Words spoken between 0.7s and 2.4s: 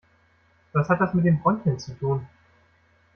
Was hat das mit den Bronchien zu tun?